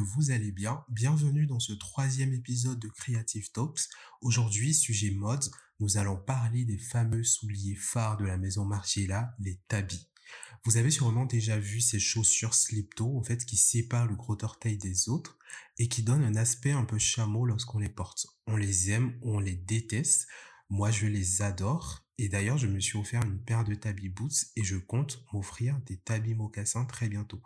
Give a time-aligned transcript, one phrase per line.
[0.00, 0.84] vous allez bien.
[0.88, 3.88] Bienvenue dans ce troisième épisode de Creative Talks.
[4.20, 5.44] Aujourd'hui, sujet mode,
[5.80, 10.08] nous allons parler des fameux souliers phares de la maison Margiela, les tabis.
[10.64, 14.78] Vous avez sûrement déjà vu ces chaussures slip-toe, en fait, qui séparent le gros orteil
[14.78, 15.38] des autres
[15.78, 18.26] et qui donnent un aspect un peu chameau lorsqu'on les porte.
[18.46, 20.26] On les aime on les déteste.
[20.70, 22.04] Moi, je les adore.
[22.16, 25.78] Et d'ailleurs, je me suis offert une paire de tabi boots et je compte m'offrir
[25.86, 27.42] des tabi mocassins très bientôt.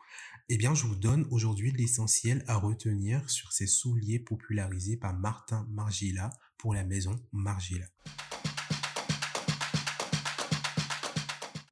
[0.50, 5.66] Eh bien, je vous donne aujourd'hui l'essentiel à retenir sur ces souliers popularisés par Martin
[5.70, 7.84] Margiela pour la maison Margiela.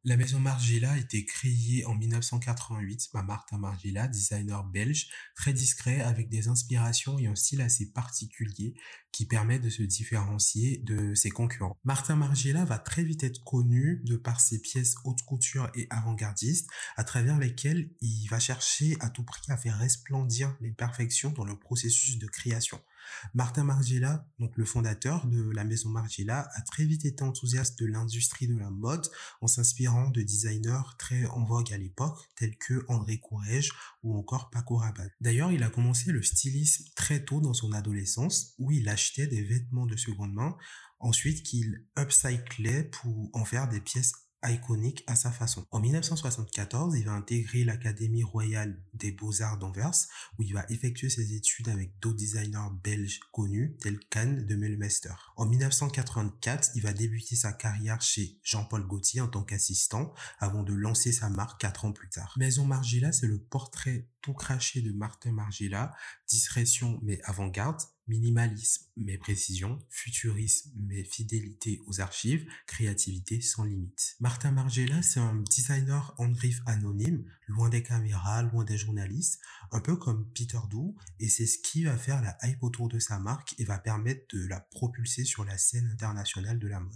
[0.08, 6.00] La maison Margiela a été créée en 1988 par Martin Margiela, designer belge, très discret
[6.00, 8.76] avec des inspirations et un style assez particulier
[9.10, 11.76] qui permet de se différencier de ses concurrents.
[11.82, 16.70] Martin Margiela va très vite être connu de par ses pièces haute couture et avant-gardistes
[16.96, 21.44] à travers lesquelles il va chercher à tout prix à faire resplendir les perfections dans
[21.44, 22.80] le processus de création.
[23.34, 27.86] Martin Margiela, donc le fondateur de la maison Margiela, a très vite été enthousiaste de
[27.86, 29.06] l'industrie de la mode
[29.40, 34.50] en s'inspirant de designers très en vogue à l'époque, tels que André Courrèges ou encore
[34.50, 35.10] Paco Rabanne.
[35.20, 39.42] D'ailleurs, il a commencé le stylisme très tôt dans son adolescence, où il achetait des
[39.42, 40.56] vêtements de seconde main,
[40.98, 44.12] ensuite qu'il upcyclait pour en faire des pièces
[44.50, 45.66] iconique à sa façon.
[45.70, 50.06] En 1974, il va intégrer l'Académie royale des beaux-arts d'Anvers,
[50.38, 55.14] où il va effectuer ses études avec d'autres designers belges connus, tels qu'Anne de Melmester.
[55.36, 60.72] En 1984, il va débuter sa carrière chez Jean-Paul Gaultier en tant qu'assistant, avant de
[60.74, 62.34] lancer sa marque quatre ans plus tard.
[62.36, 65.94] Maison Margiela, c'est le portrait tout craché de Martin Margiela,
[66.28, 74.16] discrétion mais avant-garde, minimalisme mais précision, futurisme mais fidélité aux archives, créativité sans limite.
[74.20, 79.40] Martin Margiela, c'est un designer en griffe anonyme, loin des caméras, loin des journalistes,
[79.72, 82.98] un peu comme Peter Doo, et c'est ce qui va faire la hype autour de
[82.98, 86.94] sa marque et va permettre de la propulser sur la scène internationale de la mode.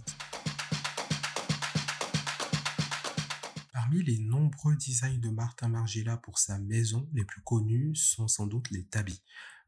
[3.73, 8.47] Parmi les nombreux designs de Martin Margiela pour sa maison, les plus connus sont sans
[8.47, 9.21] doute les tabis.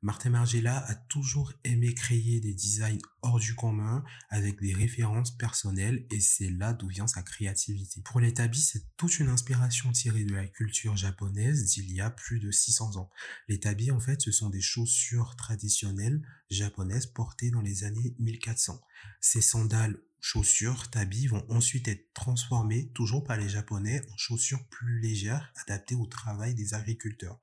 [0.04, 6.06] Martin Margiela a toujours aimé créer des designs hors du commun avec des références personnelles
[6.12, 8.02] et c'est là d'où vient sa créativité.
[8.02, 12.10] Pour les tabis, c'est toute une inspiration tirée de la culture japonaise d'il y a
[12.10, 13.10] plus de 600 ans.
[13.48, 18.82] Les tabis, en fait, ce sont des chaussures traditionnelles japonaises portées dans les années 1400.
[19.22, 25.02] Ces sandales chaussures tabis vont ensuite être transformées, toujours par les japonais, en chaussures plus
[25.02, 27.42] légères adaptées au travail des agriculteurs.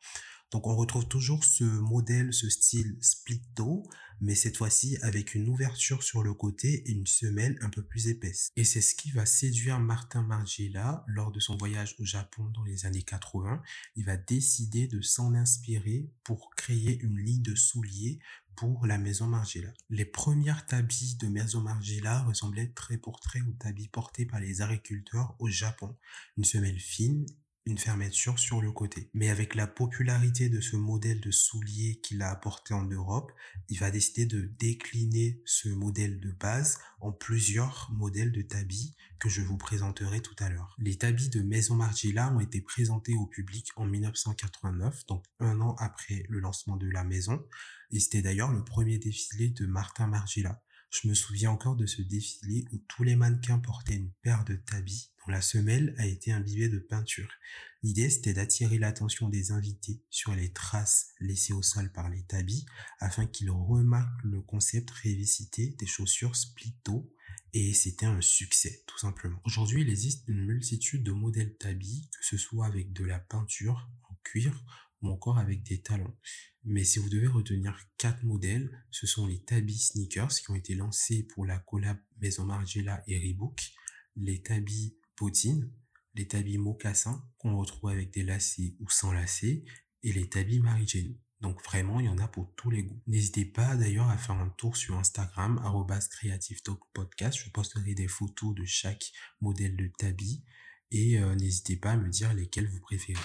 [0.50, 3.82] Donc on retrouve toujours ce modèle, ce style split toe,
[4.22, 8.08] mais cette fois-ci avec une ouverture sur le côté et une semelle un peu plus
[8.08, 8.50] épaisse.
[8.56, 12.64] Et c'est ce qui va séduire Martin Margiela lors de son voyage au Japon dans
[12.64, 13.62] les années 80.
[13.94, 18.18] Il va décider de s'en inspirer pour créer une ligne de souliers
[18.60, 19.72] pour la maison Margiela.
[19.88, 24.60] Les premières tabis de maison Margiela ressemblaient très pour très aux tabis portés par les
[24.60, 25.96] agriculteurs au Japon.
[26.36, 27.24] Une semelle fine
[27.70, 29.10] une fermeture sur le côté.
[29.14, 33.32] Mais avec la popularité de ce modèle de soulier qu'il a apporté en Europe,
[33.68, 39.28] il va décider de décliner ce modèle de base en plusieurs modèles de tabis que
[39.28, 40.74] je vous présenterai tout à l'heure.
[40.78, 45.76] Les tabis de Maison Margiela ont été présentés au public en 1989, donc un an
[45.78, 47.44] après le lancement de la maison,
[47.92, 50.60] et c'était d'ailleurs le premier défilé de Martin Margiela.
[50.90, 54.56] Je me souviens encore de ce défilé où tous les mannequins portaient une paire de
[54.56, 57.30] tabis dont la semelle a été imbibée de peinture.
[57.84, 62.66] L'idée c'était d'attirer l'attention des invités sur les traces laissées au sol par les tabis
[62.98, 67.08] afin qu'ils remarquent le concept révisité des chaussures split-toe
[67.52, 69.40] et c'était un succès tout simplement.
[69.44, 73.88] Aujourd'hui il existe une multitude de modèles tabis que ce soit avec de la peinture
[74.10, 74.60] en cuir
[75.02, 76.14] ou encore avec des talons.
[76.64, 80.74] Mais si vous devez retenir quatre modèles, ce sont les Tabi Sneakers qui ont été
[80.74, 83.60] lancés pour la collab Maison Margiela et Reebok,
[84.16, 85.72] les Tabi Potine,
[86.14, 89.64] les Tabi Mocassin qu'on retrouve avec des lacets ou sans lacets,
[90.02, 91.14] et les Tabi Mary Jane.
[91.40, 93.00] Donc vraiment, il y en a pour tous les goûts.
[93.06, 95.60] N'hésitez pas d'ailleurs à faire un tour sur Instagram,
[96.10, 96.60] Creative.
[96.66, 99.10] Je posterai des photos de chaque
[99.40, 100.44] modèle de tabi
[100.90, 103.20] et euh, n'hésitez pas à me dire lesquels vous préférez.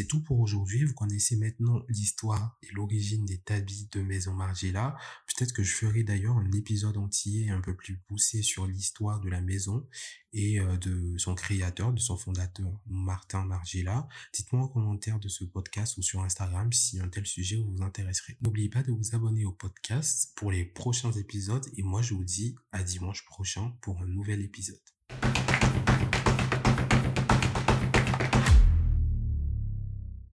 [0.00, 0.82] C'est tout pour aujourd'hui.
[0.84, 4.96] Vous connaissez maintenant l'histoire et l'origine des tabis de Maison Margiela.
[5.26, 9.28] Peut-être que je ferai d'ailleurs un épisode entier un peu plus poussé sur l'histoire de
[9.28, 9.86] la maison
[10.32, 14.08] et euh, de son créateur, de son fondateur, Martin Margiela.
[14.32, 18.38] Dites-moi en commentaire de ce podcast ou sur Instagram si un tel sujet vous intéresserait.
[18.40, 22.24] N'oubliez pas de vous abonner au podcast pour les prochains épisodes et moi je vous
[22.24, 24.80] dis à dimanche prochain pour un nouvel épisode.